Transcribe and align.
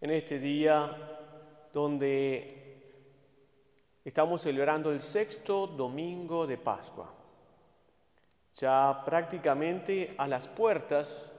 en 0.00 0.10
este 0.10 0.38
día 0.38 1.68
donde 1.72 2.58
estamos 4.04 4.42
celebrando 4.42 4.92
el 4.92 5.00
sexto 5.00 5.66
domingo 5.66 6.46
de 6.46 6.56
Pascua, 6.56 7.12
ya 8.54 9.02
prácticamente 9.04 10.14
a 10.18 10.28
las 10.28 10.48
puertas 10.48 11.32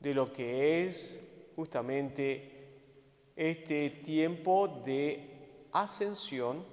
de 0.00 0.14
lo 0.14 0.32
que 0.32 0.86
es 0.86 1.22
justamente 1.54 2.50
este 3.36 3.90
tiempo 3.90 4.82
de 4.84 5.68
ascensión 5.72 6.64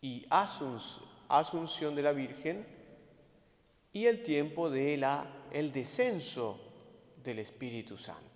y 0.00 0.26
asunción 0.30 1.94
de 1.94 2.02
la 2.02 2.12
Virgen 2.12 2.66
y 3.92 4.06
el 4.06 4.22
tiempo 4.22 4.70
de 4.70 4.96
la 4.96 5.34
el 5.52 5.72
descenso 5.72 6.58
del 7.22 7.38
Espíritu 7.38 7.96
Santo. 7.96 8.27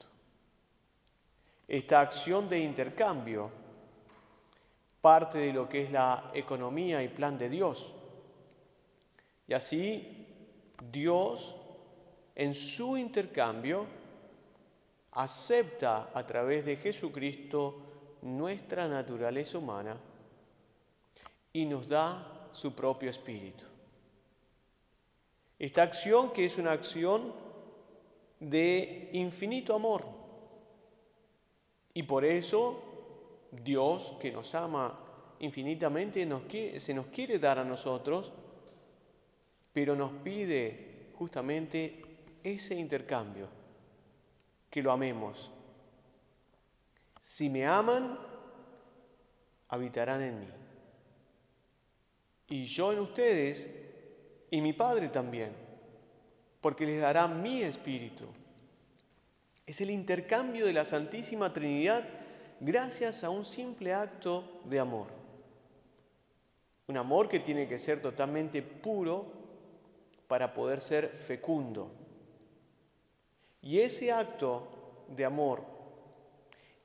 Esta 1.68 2.00
acción 2.00 2.48
de 2.48 2.60
intercambio 2.60 3.50
parte 5.00 5.38
de 5.38 5.52
lo 5.52 5.68
que 5.68 5.82
es 5.82 5.90
la 5.90 6.30
economía 6.32 7.02
y 7.02 7.08
plan 7.08 7.36
de 7.36 7.48
Dios. 7.48 7.96
Y 9.48 9.52
así 9.52 10.26
Dios 10.90 11.56
en 12.34 12.54
su 12.54 12.96
intercambio 12.96 13.86
acepta 15.12 16.10
a 16.14 16.24
través 16.24 16.64
de 16.64 16.76
Jesucristo 16.76 18.18
nuestra 18.22 18.88
naturaleza 18.88 19.58
humana 19.58 19.96
y 21.52 21.66
nos 21.66 21.88
da 21.88 22.48
su 22.52 22.74
propio 22.74 23.10
espíritu. 23.10 23.64
Esta 25.58 25.82
acción 25.82 26.32
que 26.32 26.44
es 26.44 26.58
una 26.58 26.72
acción 26.72 27.34
de 28.40 29.10
infinito 29.12 29.74
amor. 29.74 30.21
Y 31.94 32.04
por 32.04 32.24
eso 32.24 33.48
Dios, 33.50 34.16
que 34.20 34.32
nos 34.32 34.54
ama 34.54 34.98
infinitamente, 35.40 36.24
nos 36.26 36.42
se 36.50 36.94
nos 36.94 37.06
quiere 37.06 37.38
dar 37.38 37.58
a 37.58 37.64
nosotros, 37.64 38.32
pero 39.72 39.94
nos 39.94 40.12
pide 40.12 41.10
justamente 41.14 42.00
ese 42.42 42.74
intercambio, 42.74 43.48
que 44.70 44.82
lo 44.82 44.92
amemos. 44.92 45.52
Si 47.18 47.48
me 47.50 47.66
aman, 47.66 48.18
habitarán 49.68 50.22
en 50.22 50.40
mí. 50.40 50.46
Y 52.48 52.64
yo 52.64 52.92
en 52.92 52.98
ustedes, 52.98 53.70
y 54.50 54.60
mi 54.60 54.72
Padre 54.72 55.08
también 55.08 55.62
porque 56.62 56.86
les 56.86 57.00
dará 57.00 57.28
mi 57.28 57.60
espíritu. 57.60 58.24
Es 59.66 59.80
el 59.80 59.90
intercambio 59.90 60.66
de 60.66 60.72
la 60.72 60.84
Santísima 60.84 61.52
Trinidad 61.52 62.04
gracias 62.60 63.22
a 63.22 63.30
un 63.30 63.44
simple 63.44 63.94
acto 63.94 64.60
de 64.64 64.80
amor. 64.80 65.08
Un 66.88 66.96
amor 66.96 67.28
que 67.28 67.40
tiene 67.40 67.68
que 67.68 67.78
ser 67.78 68.00
totalmente 68.00 68.62
puro 68.62 69.32
para 70.26 70.52
poder 70.52 70.80
ser 70.80 71.08
fecundo. 71.08 71.92
Y 73.62 73.78
ese 73.78 74.10
acto 74.10 75.06
de 75.08 75.24
amor 75.24 75.64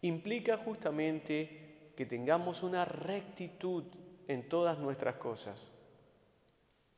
implica 0.01 0.57
justamente 0.57 1.93
que 1.95 2.05
tengamos 2.05 2.61
una 2.61 2.85
rectitud 2.85 3.83
en 4.27 4.47
todas 4.47 4.77
nuestras 4.77 5.15
cosas. 5.15 5.71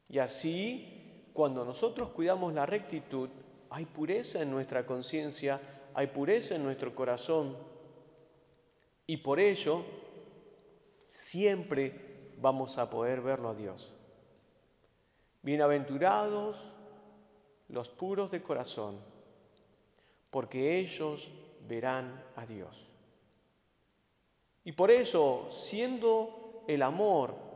Y 0.09 0.19
así 0.19 1.30
cuando 1.33 1.64
nosotros 1.64 2.09
cuidamos 2.09 2.53
la 2.53 2.66
rectitud, 2.66 3.30
hay 3.69 3.85
pureza 3.85 4.41
en 4.41 4.51
nuestra 4.51 4.85
conciencia, 4.85 5.61
hay 5.93 6.07
pureza 6.07 6.55
en 6.55 6.63
nuestro 6.63 6.93
corazón. 6.95 7.57
Y 9.05 9.17
por 9.17 9.39
ello, 9.39 9.85
siempre 11.07 12.33
vamos 12.37 12.77
a 12.77 12.89
poder 12.89 13.21
verlo 13.21 13.49
a 13.49 13.55
Dios. 13.55 13.95
Bienaventurados 15.41 16.75
los 17.67 17.89
puros 17.89 18.31
de 18.31 18.41
corazón, 18.41 18.99
porque 20.31 20.79
ellos 20.79 21.31
verán 21.67 22.23
a 22.35 22.45
Dios. 22.45 22.95
Y 24.63 24.73
por 24.73 24.91
eso, 24.91 25.47
siendo 25.49 26.63
el 26.67 26.81
amor 26.81 27.49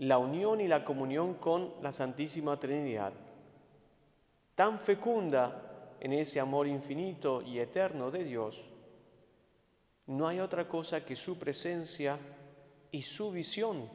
la 0.00 0.16
unión 0.16 0.62
y 0.62 0.66
la 0.66 0.82
comunión 0.82 1.34
con 1.34 1.74
la 1.82 1.92
Santísima 1.92 2.58
Trinidad, 2.58 3.12
tan 4.54 4.78
fecunda 4.78 5.96
en 6.00 6.12
ese 6.12 6.40
amor 6.40 6.66
infinito 6.66 7.42
y 7.42 7.58
eterno 7.58 8.10
de 8.10 8.24
Dios, 8.24 8.72
no 10.06 10.26
hay 10.26 10.40
otra 10.40 10.68
cosa 10.68 11.04
que 11.04 11.14
su 11.14 11.38
presencia 11.38 12.18
y 12.90 13.02
su 13.02 13.30
visión. 13.30 13.88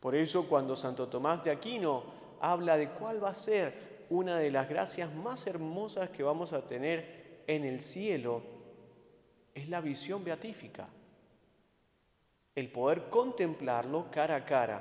Por 0.00 0.14
eso 0.14 0.48
cuando 0.48 0.76
Santo 0.76 1.08
Tomás 1.08 1.42
de 1.44 1.50
Aquino 1.50 2.04
habla 2.40 2.76
de 2.76 2.90
cuál 2.90 3.22
va 3.22 3.30
a 3.30 3.34
ser 3.34 4.06
una 4.10 4.36
de 4.36 4.50
las 4.50 4.68
gracias 4.68 5.12
más 5.14 5.46
hermosas 5.46 6.10
que 6.10 6.22
vamos 6.22 6.52
a 6.52 6.66
tener 6.66 7.44
en 7.46 7.64
el 7.64 7.80
cielo, 7.80 8.42
es 9.54 9.68
la 9.68 9.80
visión 9.80 10.22
beatífica 10.22 10.88
el 12.58 12.72
poder 12.72 13.08
contemplarlo 13.08 14.10
cara 14.10 14.34
a 14.34 14.44
cara. 14.44 14.80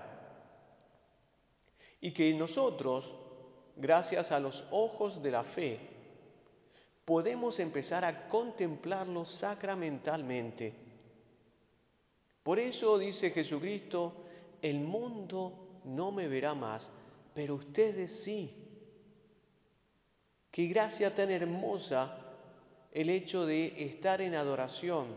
Y 2.02 2.12
que 2.12 2.34
nosotros, 2.34 3.16
gracias 3.78 4.32
a 4.32 4.40
los 4.40 4.66
ojos 4.72 5.22
de 5.22 5.32
la 5.32 5.44
fe, 5.44 5.80
podemos 7.06 7.60
empezar 7.60 8.04
a 8.04 8.28
contemplarlo 8.28 9.26
sacramentalmente. 9.26 10.74
Por 12.44 12.60
eso 12.60 12.98
dice 12.98 13.32
Jesucristo, 13.32 14.26
el 14.62 14.80
mundo 14.80 15.82
no 15.86 16.12
me 16.12 16.28
verá 16.28 16.54
más, 16.54 16.92
pero 17.34 17.56
ustedes 17.56 18.12
sí. 18.12 18.54
Qué 20.52 20.68
gracia 20.68 21.14
tan 21.14 21.30
hermosa 21.30 22.18
el 22.92 23.10
hecho 23.10 23.46
de 23.46 23.86
estar 23.86 24.22
en 24.22 24.36
adoración 24.36 25.08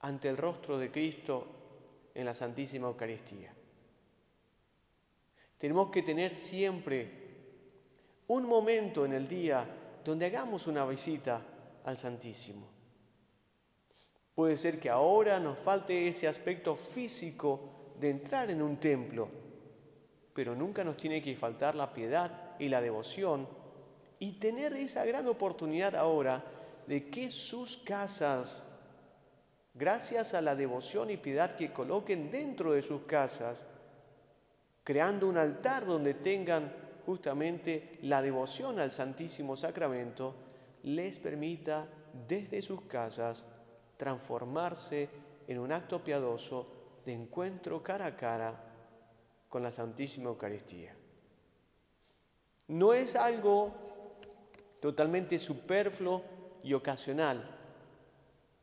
ante 0.00 0.28
el 0.28 0.36
rostro 0.36 0.78
de 0.78 0.90
Cristo 0.90 1.46
en 2.14 2.24
la 2.24 2.34
Santísima 2.34 2.88
Eucaristía. 2.88 3.54
Tenemos 5.60 5.90
que 5.90 6.00
tener 6.00 6.34
siempre 6.34 7.10
un 8.28 8.46
momento 8.46 9.04
en 9.04 9.12
el 9.12 9.28
día 9.28 9.66
donde 10.02 10.24
hagamos 10.24 10.66
una 10.66 10.86
visita 10.86 11.44
al 11.84 11.98
Santísimo. 11.98 12.66
Puede 14.34 14.56
ser 14.56 14.80
que 14.80 14.88
ahora 14.88 15.38
nos 15.38 15.58
falte 15.58 16.08
ese 16.08 16.26
aspecto 16.26 16.74
físico 16.76 17.92
de 18.00 18.08
entrar 18.08 18.50
en 18.50 18.62
un 18.62 18.78
templo, 18.80 19.28
pero 20.32 20.54
nunca 20.54 20.82
nos 20.82 20.96
tiene 20.96 21.20
que 21.20 21.36
faltar 21.36 21.74
la 21.74 21.92
piedad 21.92 22.56
y 22.58 22.70
la 22.70 22.80
devoción 22.80 23.46
y 24.18 24.40
tener 24.40 24.72
esa 24.72 25.04
gran 25.04 25.28
oportunidad 25.28 25.94
ahora 25.94 26.42
de 26.86 27.10
que 27.10 27.30
sus 27.30 27.76
casas 27.76 28.64
gracias 29.74 30.32
a 30.32 30.40
la 30.40 30.54
devoción 30.54 31.10
y 31.10 31.18
piedad 31.18 31.54
que 31.54 31.70
coloquen 31.70 32.30
dentro 32.30 32.72
de 32.72 32.80
sus 32.80 33.02
casas, 33.02 33.66
creando 34.84 35.28
un 35.28 35.38
altar 35.38 35.86
donde 35.86 36.14
tengan 36.14 36.74
justamente 37.06 37.98
la 38.02 38.22
devoción 38.22 38.78
al 38.78 38.92
Santísimo 38.92 39.56
Sacramento, 39.56 40.34
les 40.82 41.18
permita 41.18 41.88
desde 42.28 42.62
sus 42.62 42.82
casas 42.82 43.44
transformarse 43.96 45.08
en 45.46 45.58
un 45.58 45.72
acto 45.72 46.02
piadoso 46.02 47.00
de 47.04 47.12
encuentro 47.12 47.82
cara 47.82 48.06
a 48.06 48.16
cara 48.16 48.64
con 49.48 49.62
la 49.62 49.72
Santísima 49.72 50.28
Eucaristía. 50.28 50.96
No 52.68 52.92
es 52.92 53.16
algo 53.16 53.74
totalmente 54.80 55.38
superfluo 55.38 56.22
y 56.62 56.72
ocasional 56.74 57.58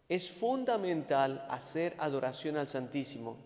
es 0.10 0.32
fundamental 0.32 1.46
hacer 1.50 1.96
adoración 2.00 2.58
al 2.58 2.68
Santísimo. 2.68 3.38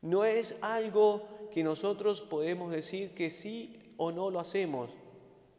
No 0.00 0.24
es 0.24 0.58
algo 0.62 1.48
que 1.52 1.64
nosotros 1.64 2.22
podemos 2.22 2.70
decir 2.70 3.14
que 3.14 3.30
sí 3.30 3.72
o 3.96 4.12
no 4.12 4.30
lo 4.30 4.40
hacemos, 4.40 4.96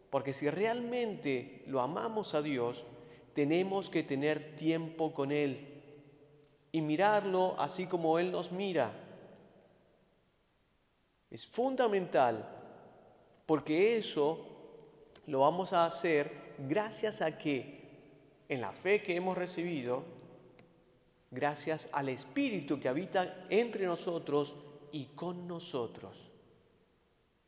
porque 0.10 0.34
si 0.34 0.50
realmente 0.50 1.63
lo 1.68 1.81
amamos 1.81 2.34
a 2.34 2.42
Dios, 2.42 2.86
tenemos 3.34 3.89
que 3.89 4.04
tener 4.04 4.56
tiempo 4.56 5.13
con 5.13 5.31
Él 5.31 5.78
y 6.72 6.81
mirarlo 6.81 7.56
así 7.60 7.88
como 7.88 8.19
Él 8.19 8.31
nos 8.31 8.51
mira. 8.51 8.94
Es 11.30 11.48
fundamental 11.48 12.50
porque 13.45 13.98
eso 13.98 14.45
lo 15.25 15.42
vamos 15.42 15.74
a 15.74 15.86
hacer 15.86 16.56
gracias 16.60 17.22
a 17.22 17.38
que 17.38 17.78
en 18.50 18.62
la 18.62 18.72
fe 18.72 19.01
que 19.01 19.16
hemos 19.16 19.38
recibido, 19.38 20.04
gracias 21.31 21.89
al 21.91 22.09
Espíritu 22.09 22.79
que 22.79 22.89
habita 22.89 23.45
entre 23.50 23.85
nosotros 23.85 24.56
y 24.91 25.06
con 25.07 25.47
nosotros. 25.47 26.31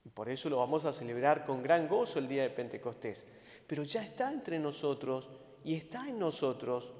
Y 0.05 0.09
por 0.09 0.29
eso 0.29 0.49
lo 0.49 0.57
vamos 0.57 0.85
a 0.85 0.93
celebrar 0.93 1.45
con 1.45 1.61
gran 1.61 1.87
gozo 1.87 2.19
el 2.19 2.27
día 2.27 2.43
de 2.43 2.49
Pentecostés. 2.49 3.27
Pero 3.67 3.83
ya 3.83 4.03
está 4.03 4.31
entre 4.31 4.59
nosotros 4.59 5.29
y 5.63 5.75
está 5.75 6.07
en 6.07 6.19
nosotros. 6.19 6.93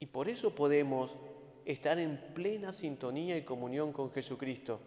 Y 0.00 0.06
por 0.06 0.28
eso 0.28 0.54
podemos 0.54 1.16
estar 1.64 1.98
en 1.98 2.18
plena 2.34 2.72
sintonía 2.72 3.36
y 3.36 3.42
comunión 3.42 3.92
con 3.92 4.10
Jesucristo. 4.10 4.80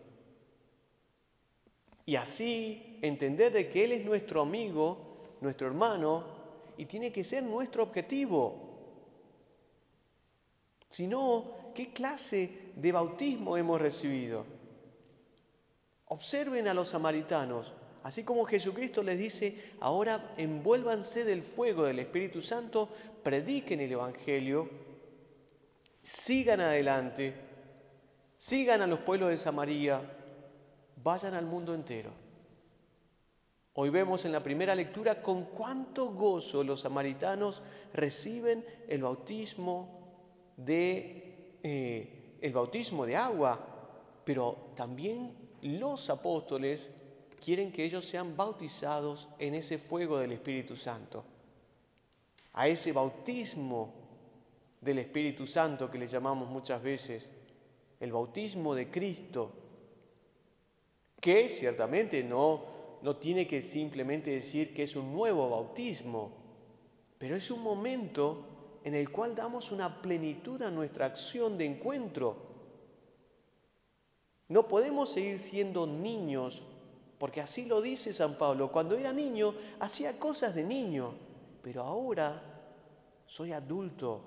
Y 2.06 2.16
así 2.16 3.00
entender 3.02 3.54
de 3.54 3.70
que 3.70 3.86
Él 3.86 3.92
es 3.92 4.04
nuestro 4.04 4.42
amigo, 4.42 5.38
nuestro 5.42 5.68
hermano, 5.68 6.26
y 6.78 6.86
tiene 6.86 7.12
que 7.12 7.24
ser 7.24 7.44
nuestro 7.44 7.84
objetivo. 7.84 8.71
Si 10.92 11.08
no, 11.08 11.46
¿qué 11.74 11.94
clase 11.94 12.74
de 12.76 12.92
bautismo 12.92 13.56
hemos 13.56 13.80
recibido? 13.80 14.46
Observen 16.08 16.68
a 16.68 16.74
los 16.74 16.90
samaritanos, 16.90 17.76
así 18.04 18.26
como 18.26 18.44
Jesucristo 18.44 19.02
les 19.02 19.18
dice, 19.18 19.58
ahora 19.80 20.34
envuélvanse 20.36 21.24
del 21.24 21.44
fuego 21.44 21.86
del 21.86 22.00
Espíritu 22.00 22.42
Santo, 22.42 22.90
prediquen 23.24 23.80
el 23.80 23.94
Evangelio, 23.94 24.70
sigan 26.02 26.60
adelante, 26.60 27.36
sigan 28.36 28.82
a 28.82 28.88
los 28.88 29.00
pueblos 29.00 29.30
de 29.30 29.38
Samaria, 29.38 30.02
vayan 30.98 31.36
al 31.36 31.46
mundo 31.46 31.74
entero. 31.74 32.14
Hoy 33.76 33.92
vemos 33.92 34.26
en 34.26 34.34
la 34.34 34.44
primera 34.44 34.76
lectura 34.76 35.22
con 35.22 35.46
cuánto 35.46 36.12
gozo 36.12 36.66
los 36.66 36.82
samaritanos 36.82 37.64
reciben 37.94 38.66
el 38.90 39.04
bautismo 39.04 40.01
de, 40.58 41.58
eh, 41.64 42.38
el 42.42 42.54
bautismo 42.54 43.06
de 43.06 43.16
agua, 43.16 43.60
pero 44.26 44.72
también 44.76 45.36
los 45.62 46.10
apóstoles 46.10 46.92
quieren 47.40 47.72
que 47.72 47.84
ellos 47.84 48.06
sean 48.06 48.36
bautizados 48.38 49.30
en 49.40 49.54
ese 49.56 49.78
fuego 49.78 50.20
del 50.20 50.32
Espíritu 50.32 50.76
Santo, 50.76 51.26
a 52.54 52.68
ese 52.68 52.92
bautismo 52.92 53.94
del 54.80 55.00
Espíritu 55.00 55.46
Santo 55.46 55.90
que 55.90 55.98
le 55.98 56.08
llamamos 56.08 56.50
muchas 56.50 56.82
veces, 56.82 57.30
el 58.00 58.12
bautismo 58.12 58.74
de 58.74 58.90
Cristo, 58.90 59.52
que 61.20 61.48
ciertamente 61.48 62.24
no, 62.24 62.64
no 63.02 63.16
tiene 63.16 63.46
que 63.46 63.62
simplemente 63.62 64.32
decir 64.32 64.74
que 64.74 64.84
es 64.84 64.96
un 64.96 65.14
nuevo 65.14 65.50
bautismo, 65.50 66.32
pero 67.18 67.36
es 67.36 67.52
un 67.52 67.62
momento 67.62 68.51
en 68.84 68.96
el 68.96 69.12
cual 69.12 69.36
damos 69.36 69.72
una 69.72 70.02
plenitud 70.02 70.62
a 70.62 70.72
nuestra 70.72 71.06
acción 71.06 71.58
de 71.58 71.66
encuentro. 71.66 72.36
No 74.48 74.68
podemos 74.68 75.10
seguir 75.10 75.40
siendo 75.40 75.88
niños, 75.88 76.66
porque 77.18 77.42
así 77.42 77.66
lo 77.66 77.82
dice 77.82 78.12
San 78.12 78.38
Pablo. 78.38 78.72
Cuando 78.72 78.98
era 78.98 79.14
niño 79.14 79.54
hacía 79.80 80.20
cosas 80.20 80.56
de 80.56 80.64
niño, 80.64 81.14
pero 81.62 81.84
ahora 81.84 82.42
soy 83.26 83.54
adulto. 83.54 84.22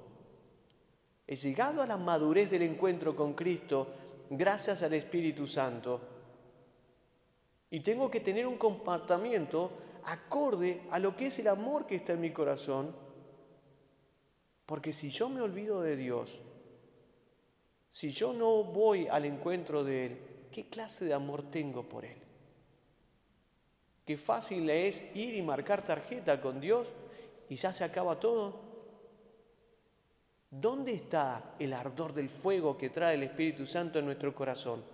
He 1.27 1.37
llegado 1.37 1.83
a 1.83 1.87
la 1.87 1.97
madurez 1.97 2.51
del 2.51 2.63
encuentro 2.63 3.17
con 3.17 3.35
Cristo 3.35 3.89
gracias 4.31 4.83
al 4.83 4.95
Espíritu 4.95 5.47
Santo. 5.47 6.01
Y 7.71 7.81
tengo 7.81 8.11
que 8.11 8.21
tener 8.21 8.47
un 8.47 8.57
comportamiento 8.57 9.73
acorde 10.05 10.87
a 10.91 10.99
lo 10.99 11.17
que 11.17 11.27
es 11.27 11.39
el 11.39 11.49
amor 11.49 11.87
que 11.87 11.97
está 11.97 12.13
en 12.13 12.21
mi 12.21 12.31
corazón. 12.31 13.04
Porque 14.67 14.93
si 14.93 15.11
yo 15.11 15.29
me 15.29 15.41
olvido 15.41 15.83
de 15.83 15.97
Dios, 15.97 16.43
si 17.89 18.13
yo 18.13 18.33
no 18.33 18.65
voy 18.65 19.07
al 19.09 19.25
encuentro 19.25 19.85
de 19.85 20.07
Él, 20.07 20.21
¿qué 20.51 20.69
clase 20.69 21.05
de 21.05 21.15
amor 21.15 21.51
tengo 21.51 21.89
por 21.89 22.05
Él? 22.05 22.17
Qué 24.05 24.17
fácil 24.17 24.69
es 24.69 25.05
ir 25.15 25.35
y 25.35 25.43
marcar 25.43 25.83
tarjeta 25.83 26.41
con 26.41 26.61
Dios 26.61 26.93
y 27.49 27.57
ya 27.57 27.73
se 27.73 27.85
acaba 27.85 28.21
todo. 28.21 28.61
¿Dónde 30.51 30.93
está 30.93 31.57
el 31.59 31.73
ardor 31.73 32.13
del 32.13 32.29
fuego 32.29 32.79
que 32.79 32.91
trae 32.91 33.15
el 33.15 33.25
Espíritu 33.25 33.67
Santo 33.67 33.99
en 33.99 34.05
nuestro 34.05 34.35
corazón? 34.35 34.85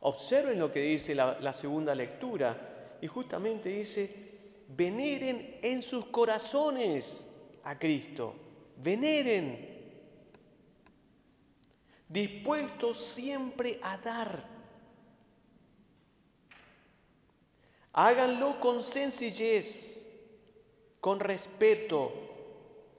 Observen 0.00 0.58
lo 0.58 0.70
que 0.70 0.80
dice 0.80 1.14
la, 1.14 1.52
segunda 1.52 1.94
lectura 1.94 2.96
y 3.00 3.06
justamente 3.06 3.68
dice, 3.68 4.64
veneren 4.68 5.60
en 5.62 5.82
sus 5.82 6.06
corazones 6.06 7.27
a 7.64 7.78
Cristo, 7.78 8.34
veneren, 8.76 9.68
dispuestos 12.08 12.98
siempre 12.98 13.78
a 13.82 13.98
dar. 13.98 14.58
Háganlo 17.92 18.60
con 18.60 18.82
sencillez, 18.82 20.06
con 21.00 21.20
respeto 21.20 22.12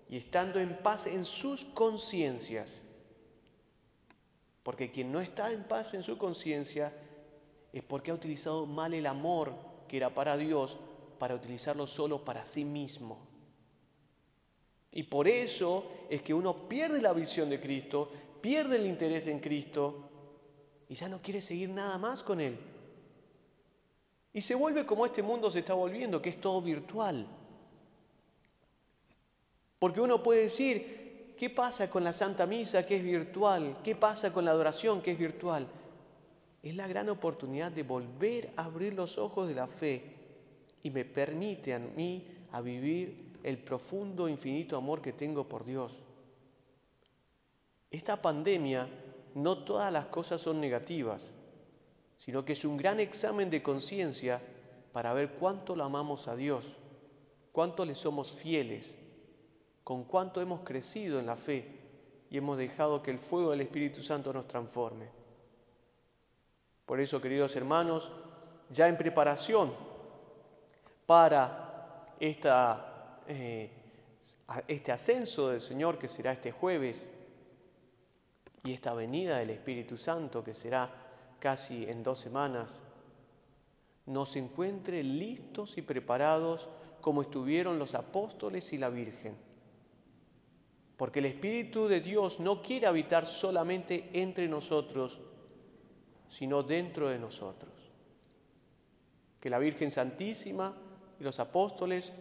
y 0.10 0.18
estando 0.18 0.60
en 0.60 0.78
paz 0.78 1.08
en 1.08 1.26
sus 1.26 1.66
conciencias. 1.66 2.84
Porque 4.64 4.92
quien 4.92 5.12
no 5.12 5.22
está 5.22 5.52
en 5.52 5.64
paz 5.64 5.94
en 5.94 6.04
su 6.04 6.18
conciencia 6.18 6.94
es 7.72 7.84
porque 7.84 8.12
ha 8.12 8.14
utilizado 8.14 8.66
mal 8.66 8.94
el 8.94 9.06
amor 9.06 9.56
que 9.88 9.98
era 9.98 10.14
para 10.14 10.38
Dios 10.38 10.80
para 11.20 11.36
utilizarlo 11.36 11.86
solo 11.86 12.24
para 12.24 12.46
sí 12.46 12.66
mismo. 12.66 13.29
Y 14.92 15.04
por 15.04 15.28
eso 15.28 15.90
es 16.10 16.22
que 16.22 16.34
uno 16.34 16.68
pierde 16.68 17.02
la 17.02 17.14
visión 17.14 17.50
de 17.50 17.60
Cristo, 17.60 18.12
pierde 18.42 18.78
el 18.78 18.86
interés 18.86 19.28
en 19.28 19.40
Cristo 19.40 20.10
y 20.88 20.96
ya 20.96 21.08
no 21.08 21.22
quiere 21.22 21.42
seguir 21.42 21.70
nada 21.70 21.98
más 21.98 22.24
con 22.24 22.42
Él. 22.42 22.58
Y 24.34 24.42
se 24.42 24.56
vuelve 24.56 24.86
como 24.86 25.06
este 25.06 25.24
mundo 25.24 25.50
se 25.52 25.60
está 25.60 25.74
volviendo, 25.74 26.22
que 26.22 26.30
es 26.30 26.40
todo 26.40 26.62
virtual. 26.62 27.28
Porque 29.80 30.02
uno 30.02 30.22
puede 30.22 30.42
decir, 30.42 31.10
¿Qué 31.40 31.50
pasa 31.50 31.90
con 31.90 32.04
la 32.04 32.12
Santa 32.12 32.46
Misa 32.46 32.86
que 32.86 32.98
es 32.98 33.04
virtual? 33.04 33.78
¿Qué 33.82 33.96
pasa 33.96 34.34
con 34.34 34.44
la 34.44 34.52
adoración 34.52 35.02
que 35.02 35.12
es 35.12 35.18
virtual? 35.18 35.66
Es 36.62 36.76
la 36.76 36.86
gran 36.86 37.08
oportunidad 37.08 37.72
de 37.72 37.84
volver 37.84 38.52
a 38.58 38.66
abrir 38.66 38.94
los 38.94 39.18
ojos 39.18 39.48
de 39.48 39.56
la 39.56 39.66
fe 39.66 40.04
y 40.84 40.90
me 40.92 41.06
permite 41.06 41.74
a 41.74 41.80
mí 41.80 42.28
a 42.52 42.60
vivir 42.60 43.29
el 43.44 43.58
profundo, 43.58 44.28
infinito 44.28 44.78
amor 44.78 45.02
que 45.02 45.14
tengo 45.14 45.48
por 45.48 45.66
Dios. 45.66 46.04
Esta 47.92 48.22
pandemia, 48.22 48.90
no 49.36 49.64
todas 49.64 49.92
las 49.92 50.08
cosas 50.08 50.42
son 50.42 50.60
negativas, 50.60 51.32
sino 52.18 52.46
que 52.46 52.54
es 52.54 52.66
un 52.66 52.78
gran 52.78 53.00
examen 53.00 53.50
de 53.50 53.64
conciencia 53.64 54.42
para 54.92 55.14
ver 55.14 55.34
cuánto 55.36 55.76
lo 55.76 55.84
amamos 55.84 56.28
a 56.28 56.36
Dios, 56.36 56.78
cuánto 57.52 57.86
le 57.86 57.96
somos 57.96 58.32
fieles 58.32 58.98
con 59.84 60.04
cuánto 60.04 60.40
hemos 60.40 60.62
crecido 60.62 61.20
en 61.20 61.26
la 61.26 61.36
fe 61.36 61.80
y 62.30 62.38
hemos 62.38 62.60
dejado 62.60 63.02
que 63.02 63.10
el 63.10 63.18
fuego 63.18 63.50
del 63.50 63.62
Espíritu 63.62 64.04
Santo 64.04 64.32
nos 64.32 64.48
transforme. 64.48 65.10
Por 66.86 67.00
eso, 67.00 67.20
queridos 67.20 67.56
hermanos, 67.56 68.12
ya 68.70 68.88
en 68.88 68.98
preparación 68.98 69.74
para 71.08 72.06
esta, 72.20 72.89
eh, 73.30 73.72
este 74.68 74.92
ascenso 74.92 75.50
del 75.50 75.62
Señor 75.62 75.98
que 75.98 76.10
será 76.10 76.34
este 76.34 76.52
jueves 76.52 77.10
y 78.66 78.74
esta 78.74 78.94
venida 78.94 79.38
del 79.38 79.52
Espíritu 79.52 79.98
Santo 79.98 80.44
que 80.44 80.54
será 80.54 80.92
casi 81.40 81.86
en 81.86 82.04
dos 82.04 82.20
semanas, 82.20 82.84
nos 84.06 84.36
encuentre 84.36 85.04
listos 85.04 85.78
y 85.78 85.82
preparados 85.82 86.68
como 87.00 87.22
estuvieron 87.22 87.80
los 87.80 87.96
apóstoles 87.96 88.74
y 88.74 88.78
la 88.78 88.90
Virgen 88.90 89.50
porque 91.00 91.20
el 91.20 91.28
Espíritu 91.28 91.88
de 91.88 92.02
Dios 92.02 92.42
no 92.42 92.62
quiere 92.62 92.86
habitar 92.86 93.26
solamente 93.26 94.10
entre 94.12 94.50
nosotros, 94.50 95.22
sino 96.28 96.62
dentro 96.62 97.08
de 97.08 97.18
nosotros. 97.18 97.72
Que 99.40 99.50
la 99.50 99.60
Virgen 99.60 99.92
Santísima 99.92 100.76
y 101.18 101.24
los 101.24 101.40
apóstoles 101.40 102.12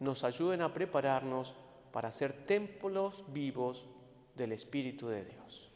nos 0.00 0.24
ayuden 0.24 0.62
a 0.62 0.72
prepararnos 0.72 1.54
para 1.92 2.10
ser 2.10 2.32
templos 2.32 3.24
vivos 3.32 3.88
del 4.34 4.52
Espíritu 4.52 5.08
de 5.08 5.24
Dios. 5.24 5.72